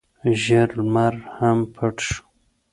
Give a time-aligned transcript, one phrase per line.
[0.41, 2.21] ژړ لمر هم پټ شو.